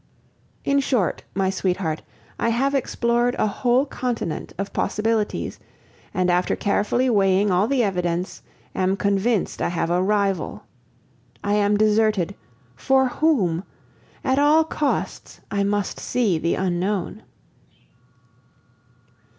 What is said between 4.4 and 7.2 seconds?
of possibilities, and after carefully